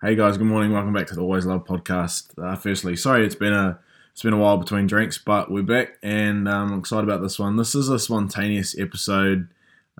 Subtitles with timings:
[0.00, 0.70] Hey guys, good morning.
[0.70, 2.30] Welcome back to the Always Love podcast.
[2.40, 3.80] Uh, firstly, sorry it's been a
[4.12, 7.36] it's been a while between drinks, but we're back and um, I'm excited about this
[7.36, 7.56] one.
[7.56, 9.48] This is a spontaneous episode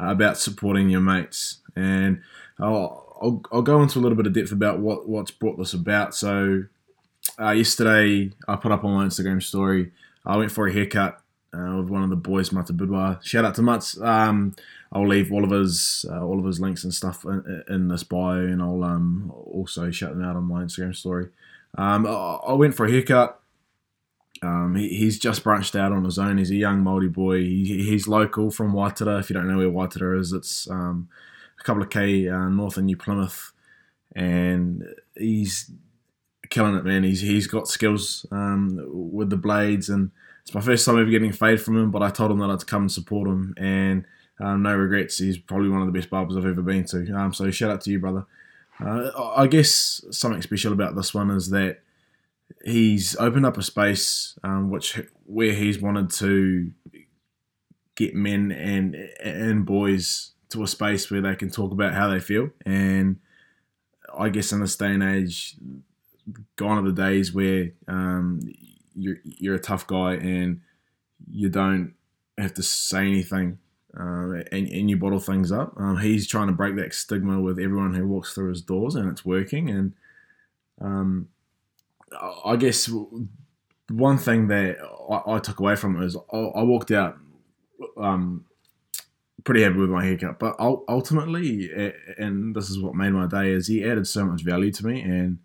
[0.00, 2.22] uh, about supporting your mates, and
[2.58, 5.74] I'll, I'll, I'll go into a little bit of depth about what what's brought this
[5.74, 6.12] about.
[6.16, 6.64] So
[7.40, 9.92] uh, yesterday I put up on my Instagram story.
[10.26, 11.20] I went for a haircut
[11.54, 13.24] uh, with one of the boys, Mata Budwa.
[13.24, 14.00] Shout out to Mats.
[14.00, 14.54] Um,
[14.92, 18.04] I'll leave all of his uh, all of his links and stuff in, in this
[18.04, 21.28] bio, and I'll um, also shout them out on my Instagram story.
[21.76, 23.40] Um, I went for a haircut.
[24.42, 26.38] Um, he, he's just branched out on his own.
[26.38, 27.38] He's a young Māori boy.
[27.38, 29.20] He, he's local from Waitara.
[29.20, 31.08] If you don't know where Waitara is, it's um,
[31.58, 33.52] a couple of k uh, north of New Plymouth,
[34.14, 34.84] and
[35.16, 35.70] he's
[36.50, 37.04] killing it, man.
[37.04, 40.10] He's he's got skills um, with the blades, and
[40.44, 41.90] it's my first time ever getting a fade from him.
[41.90, 44.04] But I told him that I'd come and support him, and
[44.38, 45.18] um, no regrets.
[45.18, 47.12] He's probably one of the best barbers I've ever been to.
[47.14, 48.26] Um, so shout out to you, brother.
[48.78, 51.80] Uh, I guess something special about this one is that
[52.64, 56.72] he's opened up a space um, which where he's wanted to
[57.94, 62.20] get men and and boys to a space where they can talk about how they
[62.20, 62.50] feel.
[62.66, 63.20] And
[64.16, 65.56] I guess in this day and age,
[66.56, 68.40] gone are the days where um,
[68.94, 70.60] you're you're a tough guy and
[71.30, 71.94] you don't
[72.38, 73.58] have to say anything
[73.98, 75.74] uh, and, and you bottle things up.
[75.76, 79.08] Um, he's trying to break that stigma with everyone who walks through his doors, and
[79.08, 79.70] it's working.
[79.70, 79.92] And
[80.80, 81.28] um,
[82.44, 82.90] I guess
[83.88, 84.78] one thing that
[85.10, 87.16] I, I, took away from it is I, I walked out
[87.96, 88.44] um,
[89.44, 91.70] pretty happy with my haircut, but ultimately,
[92.18, 95.02] and this is what made my day, is he added so much value to me,
[95.02, 95.38] and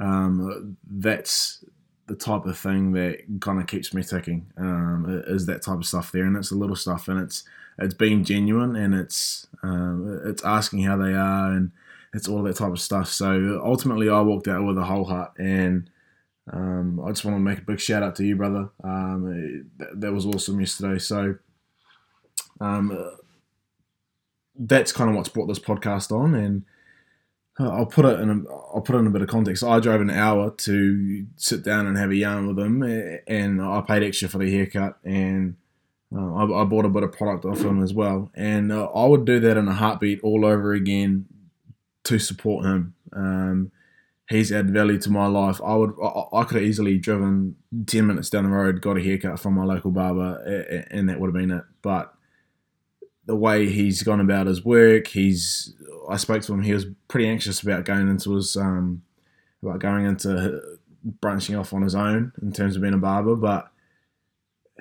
[0.00, 1.64] um, that's
[2.06, 5.86] the type of thing that kind of keeps me ticking um, is that type of
[5.86, 7.44] stuff there, and it's the little stuff, and it's
[7.78, 11.72] it's being genuine, and it's um, it's asking how they are, and
[12.14, 13.08] it's all that type of stuff.
[13.08, 15.90] So ultimately, I walked out with a whole heart, and
[16.52, 18.70] um, I just want to make a big shout out to you, brother.
[18.84, 20.98] Um, that, that, was awesome yesterday.
[20.98, 21.36] So
[22.60, 23.16] um,
[24.56, 26.64] that's kind of what's brought this podcast on, and
[27.58, 29.64] I'll put it in a, I'll put it in a bit of context.
[29.64, 32.82] I drove an hour to sit down and have a yarn with him,
[33.26, 35.56] and I paid extra for the haircut, and
[36.14, 38.30] uh, I, I, bought a bit of product off him as well.
[38.34, 41.26] And uh, I would do that in a heartbeat all over again
[42.04, 42.94] to support him.
[43.12, 43.72] Um,
[44.28, 45.60] he's added value to my life.
[45.64, 47.56] I would I, I could have easily driven
[47.86, 51.28] ten minutes down the road, got a haircut from my local barber, and that would
[51.28, 51.64] have been it.
[51.80, 52.12] But
[53.24, 55.74] the way he's gone about his work, he's
[56.08, 56.62] I spoke to him.
[56.62, 59.02] He was pretty anxious about going into his um,
[59.62, 60.78] about going into
[61.20, 63.70] branching off on his own in terms of being a barber, but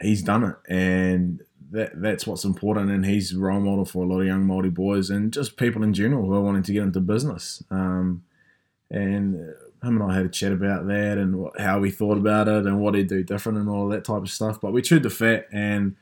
[0.02, 1.42] he's done it, and
[1.72, 2.92] that that's what's important.
[2.92, 5.84] And he's a role model for a lot of young Māori boys and just people
[5.84, 7.64] in general who are wanting to get into business.
[7.70, 8.24] Um,
[8.90, 12.48] and him and I had a chat about that and what, how we thought about
[12.48, 14.62] it and what he'd do different and all that type of stuff.
[14.62, 15.96] But we chewed the fat and.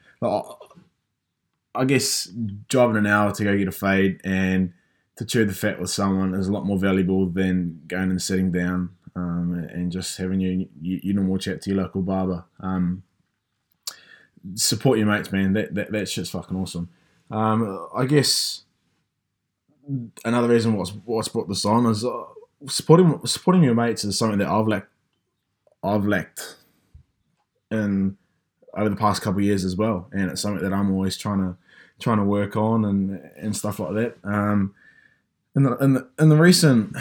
[1.76, 2.30] I guess
[2.68, 4.74] driving an hour to go get a fade and
[5.16, 8.52] to chew the fat with someone is a lot more valuable than going and sitting
[8.52, 12.46] down um, and just having your, your, normal chat to your local barber.
[12.60, 13.04] Um,
[14.56, 15.54] support your mates, man.
[15.54, 16.90] That, that, that shit's fucking awesome.
[17.30, 18.64] Um, I guess
[20.24, 22.24] another reason what's what's brought this on is uh,
[22.68, 24.92] supporting supporting your mates is something that I've lacked
[25.84, 26.58] I've lacked
[27.72, 28.18] in
[28.76, 31.40] over the past couple of years as well, and it's something that I'm always trying
[31.40, 31.58] to
[32.00, 34.18] trying to work on and and stuff like that.
[34.24, 34.74] Um,
[35.56, 36.96] in the in the in the recent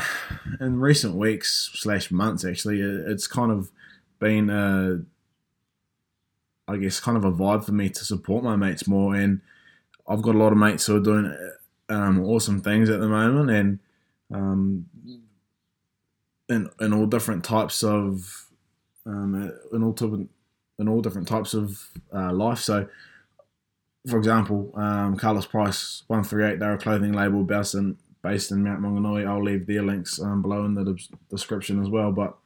[0.61, 3.71] in recent weeks slash months, actually, it's kind of
[4.19, 5.01] been a,
[6.69, 9.41] I guess, kind of a vibe for me to support my mates more, and
[10.07, 11.35] I've got a lot of mates who are doing
[11.89, 13.79] um, awesome things at the moment, and
[14.33, 14.87] um,
[16.49, 18.49] in in all different types of
[19.07, 19.95] um, in all
[20.79, 22.59] in all different types of uh, life.
[22.59, 22.87] So
[24.09, 28.81] for example, um, Carlos Price, 138, they're a clothing label based in, based in Mount
[28.81, 29.27] Maunganui.
[29.27, 30.99] I'll leave their links um, below in the
[31.31, 32.13] description as well.
[32.13, 32.37] But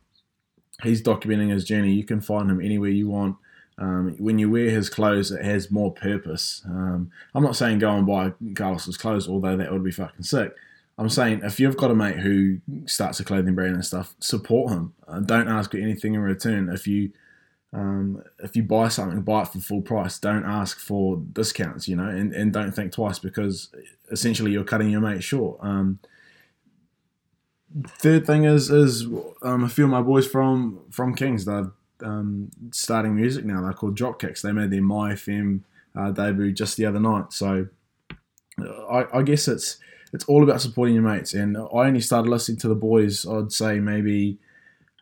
[0.82, 1.92] he's documenting his journey.
[1.92, 3.36] You can find him anywhere you want.
[3.78, 6.62] Um, when you wear his clothes, it has more purpose.
[6.64, 10.54] Um, I'm not saying go and buy Carlos's clothes, although that would be fucking sick.
[10.98, 14.72] I'm saying if you've got a mate who starts a clothing brand and stuff, support
[14.72, 14.94] him.
[15.06, 16.70] Uh, don't ask for anything in return.
[16.70, 17.12] If you
[17.72, 20.18] um, if you buy something, buy it for full price.
[20.18, 23.70] Don't ask for discounts, you know, and, and don't think twice because
[24.10, 25.58] essentially you're cutting your mate short.
[25.60, 25.98] Um,
[27.86, 29.06] third thing is is
[29.42, 31.44] um, a few of my boys from from Kings.
[31.44, 31.72] They're
[32.02, 33.62] um, starting music now.
[33.62, 34.40] They're called Dropkicks.
[34.40, 35.60] They made their Mai FM
[35.94, 37.32] uh, debut just the other night.
[37.32, 37.68] So
[38.90, 39.78] I, I guess it's
[40.12, 41.34] it's all about supporting your mates.
[41.34, 44.38] And I only started listening to the boys, I'd say maybe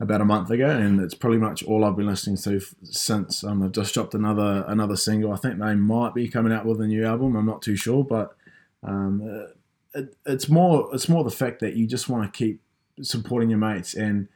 [0.00, 3.44] about a month ago, and it's pretty much all I've been listening to since.
[3.44, 5.32] Um, they've just dropped another another single.
[5.32, 7.37] I think they might be coming out with a new album.
[7.37, 8.37] I'm not too sure, but
[8.82, 12.61] um, uh, it, it's more it's more the fact that you just want to keep
[13.02, 14.29] supporting your mates, and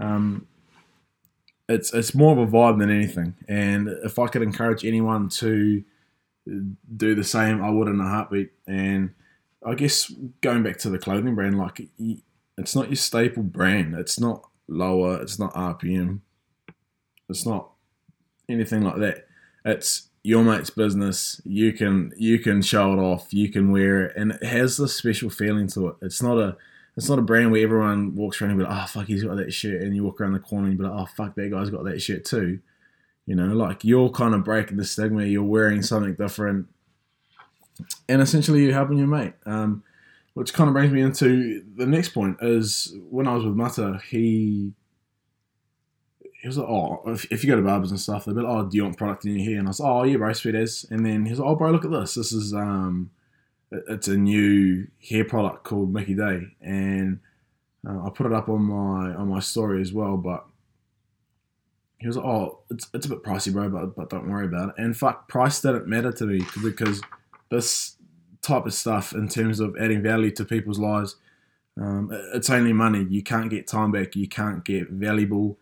[0.00, 0.46] um,
[1.68, 3.34] it's it's more of a vibe than anything.
[3.48, 5.84] And if I could encourage anyone to
[6.96, 8.52] do the same, I would in a heartbeat.
[8.66, 9.14] And
[9.64, 11.88] I guess going back to the clothing brand, like
[12.58, 13.94] it's not your staple brand.
[13.94, 15.20] It's not lower.
[15.20, 16.20] It's not RPM.
[17.28, 17.70] It's not
[18.48, 19.26] anything like that.
[19.64, 21.40] It's your mate's business.
[21.44, 23.32] You can you can show it off.
[23.32, 25.96] You can wear it, and it has this special feeling to it.
[26.02, 26.56] It's not a
[26.96, 29.36] it's not a brand where everyone walks around and be like, oh fuck, he's got
[29.36, 31.70] that shirt, and you walk around the corner and be like, oh fuck, that guy's
[31.70, 32.60] got that shirt too.
[33.26, 35.24] You know, like you're kind of breaking the stigma.
[35.24, 36.68] You're wearing something different,
[38.08, 39.34] and essentially you're helping your mate.
[39.46, 39.82] Um,
[40.34, 44.00] which kind of brings me into the next point is when I was with Mata,
[44.08, 44.72] he
[46.42, 48.52] he was like, oh, if, if you go to barbers and stuff, they'll be like,
[48.52, 49.58] oh, do you want product in your hair?
[49.60, 50.84] And I was like, oh, yeah, bro, sweet as.
[50.90, 52.14] And then he's like, oh, bro, look at this.
[52.14, 53.12] This is, um,
[53.70, 56.48] it's a new hair product called Mickey Day.
[56.60, 57.20] And
[57.88, 60.44] uh, I put it up on my, on my story as well, but
[62.00, 64.70] he was like, oh, it's, it's a bit pricey, bro, but, but don't worry about
[64.70, 64.74] it.
[64.78, 67.00] And fuck, price didn't matter to me because
[67.50, 67.91] this
[68.42, 71.16] type of stuff in terms of adding value to people's lives,
[71.80, 73.06] um, it's only money.
[73.08, 74.14] You can't get time back.
[74.14, 75.58] You can't get valuable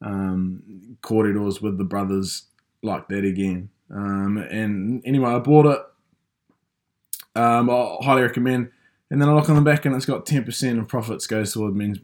[0.00, 2.44] um, corridors with the brothers
[2.82, 3.70] like that again.
[3.90, 5.80] Um, and anyway, I bought it.
[7.36, 8.70] Um, I highly recommend.
[9.10, 11.52] And then I look on the back, and it's got ten percent of profits goes
[11.52, 11.98] towards men's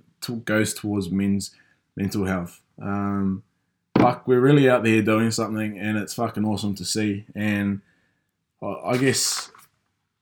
[0.44, 1.54] goes towards men's
[1.96, 2.60] mental health.
[2.80, 3.42] Um,
[4.26, 7.26] we're really out there doing something, and it's fucking awesome to see.
[7.34, 7.80] And
[8.62, 9.50] I guess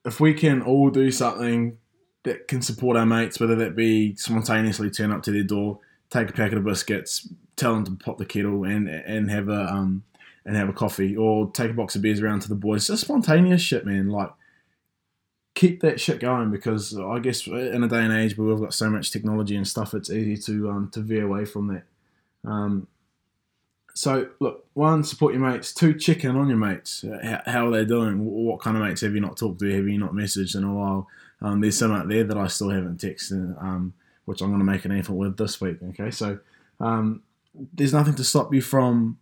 [0.08, 1.78] if we can all do something
[2.24, 5.78] that can support our mates, whether that be spontaneously turn up to their door,
[6.10, 9.72] take a packet of biscuits, tell them to pop the kettle and and have a
[9.72, 10.02] um
[10.44, 13.02] and have a coffee, or take a box of beers around to the boys, just
[13.02, 14.08] spontaneous shit, man.
[14.08, 14.30] Like
[15.54, 18.74] keep that shit going because I guess in a day and age where we've got
[18.74, 21.82] so much technology and stuff, it's easy to um, to veer away from that.
[22.48, 22.86] Um,
[23.98, 25.74] so look, one, support your mates.
[25.74, 27.04] Two, check in on your mates.
[27.20, 28.24] How, how, are they doing?
[28.24, 29.74] What kind of mates have you not talked to?
[29.74, 31.08] Have you not messaged in a while?
[31.42, 33.92] Um, there's some out there that I still haven't texted, um,
[34.24, 35.78] which I'm going to make an effort with this week.
[35.82, 36.38] Okay, so
[36.78, 37.24] um,
[37.74, 39.18] there's nothing to stop you from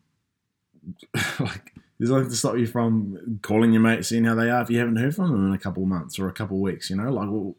[1.40, 4.69] like there's nothing to stop you from calling your mates, seeing how they are if
[4.69, 6.90] you haven't heard from them in a couple of months or a couple of weeks.
[6.90, 7.56] You know, like well,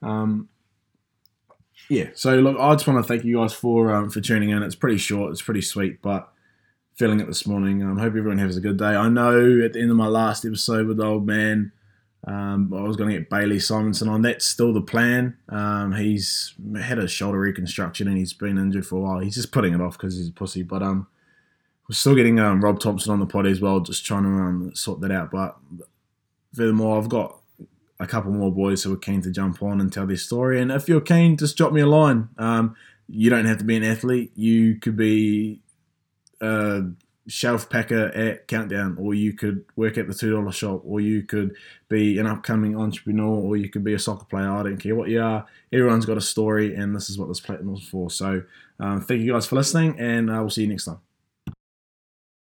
[0.00, 0.48] um,
[1.90, 2.08] yeah.
[2.14, 4.62] So look, I just want to thank you guys for um, for tuning in.
[4.62, 6.30] It's pretty short, it's pretty sweet, but
[6.94, 7.82] feeling it this morning.
[7.82, 8.94] I um, hope everyone has a good day.
[8.94, 11.72] I know at the end of my last episode with the old man,
[12.26, 14.22] um, I was going to get Bailey Simonson on.
[14.22, 15.36] That's still the plan.
[15.48, 19.18] Um, he's had a shoulder reconstruction and he's been injured for a while.
[19.18, 20.62] He's just putting it off because he's a pussy.
[20.62, 21.06] But um,
[21.88, 24.74] we're still getting um, Rob Thompson on the pod as well, just trying to um,
[24.74, 25.30] sort that out.
[25.30, 25.56] But
[26.54, 27.40] furthermore, I've got
[28.00, 30.60] a couple more boys who are keen to jump on and tell their story.
[30.60, 32.28] And if you're keen, just drop me a line.
[32.38, 32.76] Um,
[33.08, 34.32] you don't have to be an athlete.
[34.34, 35.60] You could be
[36.40, 36.82] a
[37.26, 41.22] shelf packer at Countdown, or you could work at the two dollar shop, or you
[41.22, 41.56] could
[41.88, 44.50] be an upcoming entrepreneur, or you could be a soccer player.
[44.50, 45.46] I don't care what you are.
[45.72, 48.10] Everyone's got a story, and this is what this platform is for.
[48.10, 48.42] So,
[48.78, 51.13] um, thank you guys for listening, and I uh, will see you next time.